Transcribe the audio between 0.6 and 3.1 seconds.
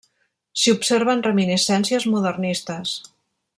S'hi observen reminiscències modernistes.